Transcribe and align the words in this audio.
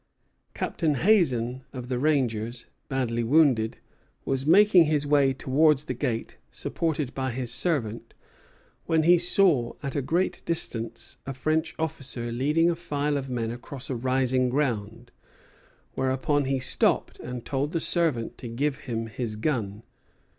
Captain 0.55 0.95
Hazen, 0.95 1.63
of 1.73 1.87
the 1.87 1.99
rangers, 1.99 2.65
badly 2.89 3.23
wounded, 3.23 3.77
was 4.25 4.47
making 4.47 4.85
his 4.85 5.05
way 5.05 5.31
towards 5.31 5.83
the 5.83 5.93
gate, 5.93 6.37
supported 6.49 7.13
by 7.13 7.29
his 7.29 7.53
servant, 7.53 8.15
when 8.87 9.03
he 9.03 9.19
saw 9.19 9.73
at 9.83 9.95
a 9.95 10.01
great 10.01 10.41
distance 10.43 11.17
a 11.27 11.35
French 11.35 11.75
officer 11.77 12.31
leading 12.31 12.67
a 12.67 12.75
file 12.75 13.15
of 13.15 13.29
men 13.29 13.51
across 13.51 13.91
a 13.91 13.95
rising 13.95 14.49
ground; 14.49 15.11
whereupon 15.93 16.45
he 16.45 16.57
stopped 16.57 17.19
and 17.19 17.45
told 17.45 17.71
the 17.71 17.79
servant 17.79 18.39
to 18.39 18.47
give 18.47 18.79
him 18.89 19.05
his 19.05 19.35
gun. 19.35 19.83